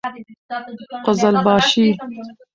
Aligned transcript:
قـــزلــباشــــــــــي 1.05 1.87